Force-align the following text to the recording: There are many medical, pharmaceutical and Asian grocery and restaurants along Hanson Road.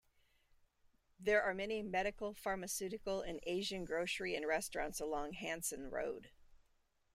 There 1.19 1.43
are 1.43 1.53
many 1.53 1.83
medical, 1.83 2.33
pharmaceutical 2.33 3.21
and 3.21 3.39
Asian 3.43 3.85
grocery 3.85 4.33
and 4.33 4.47
restaurants 4.47 4.99
along 4.99 5.33
Hanson 5.33 5.91
Road. 5.91 6.31